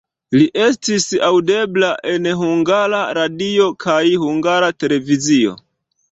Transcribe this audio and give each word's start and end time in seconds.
Li 0.35 0.45
estis 0.67 1.03
aŭdebla 1.25 1.89
en 2.13 2.27
Hungara 2.39 3.01
Radio 3.17 3.67
kaj 3.85 3.99
Hungara 4.23 4.71
Televizio. 4.85 5.53